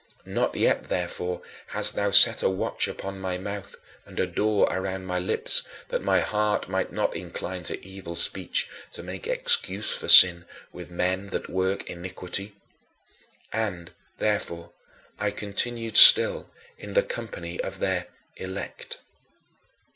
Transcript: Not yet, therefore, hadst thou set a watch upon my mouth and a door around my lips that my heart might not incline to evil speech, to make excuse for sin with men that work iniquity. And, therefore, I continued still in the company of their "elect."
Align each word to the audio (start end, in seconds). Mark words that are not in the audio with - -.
Not 0.25 0.55
yet, 0.55 0.85
therefore, 0.89 1.43
hadst 1.67 1.93
thou 1.93 2.09
set 2.09 2.41
a 2.41 2.49
watch 2.49 2.87
upon 2.87 3.19
my 3.19 3.37
mouth 3.37 3.75
and 4.03 4.19
a 4.19 4.25
door 4.25 4.67
around 4.71 5.05
my 5.05 5.19
lips 5.19 5.61
that 5.89 6.01
my 6.01 6.21
heart 6.21 6.67
might 6.67 6.91
not 6.91 7.15
incline 7.15 7.63
to 7.65 7.85
evil 7.85 8.15
speech, 8.15 8.67
to 8.93 9.03
make 9.03 9.27
excuse 9.27 9.91
for 9.95 10.07
sin 10.07 10.45
with 10.73 10.89
men 10.89 11.27
that 11.27 11.49
work 11.51 11.87
iniquity. 11.87 12.55
And, 13.53 13.91
therefore, 14.17 14.71
I 15.19 15.29
continued 15.29 15.97
still 15.97 16.49
in 16.79 16.93
the 16.95 17.03
company 17.03 17.59
of 17.61 17.77
their 17.77 18.07
"elect." 18.37 18.97